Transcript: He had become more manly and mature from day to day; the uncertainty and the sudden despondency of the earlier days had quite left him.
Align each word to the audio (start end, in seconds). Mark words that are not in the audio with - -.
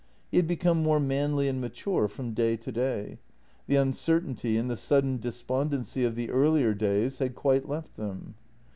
He 0.31 0.37
had 0.37 0.47
become 0.47 0.81
more 0.81 0.99
manly 0.99 1.47
and 1.47 1.61
mature 1.61 2.07
from 2.07 2.33
day 2.33 2.57
to 2.57 2.71
day; 2.71 3.19
the 3.67 3.75
uncertainty 3.75 4.57
and 4.57 4.67
the 4.67 4.75
sudden 4.75 5.17
despondency 5.19 6.03
of 6.05 6.15
the 6.15 6.31
earlier 6.31 6.73
days 6.73 7.19
had 7.19 7.35
quite 7.35 7.69
left 7.69 7.97
him. 7.97 8.33